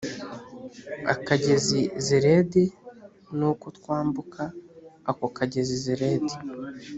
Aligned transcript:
akagezi 1.13 1.79
zeredi 2.05 2.63
nuko 3.37 3.65
twambuka 3.77 4.43
ako 5.09 5.25
kagezi 5.37 5.73
zeredi 5.85 6.33